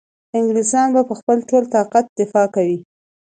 [0.37, 2.77] انګلیسیان به په خپل ټول طاقت دفاع کوي.